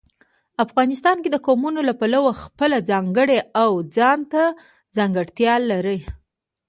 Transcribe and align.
افغانستان 0.65 1.15
د 1.31 1.35
قومونه 1.47 1.79
له 1.89 1.93
پلوه 1.99 2.31
خپله 2.43 2.77
ځانګړې 2.89 3.39
او 3.61 3.71
ځانته 3.95 4.43
ځانګړتیا 4.97 5.53
لري. 5.71 5.99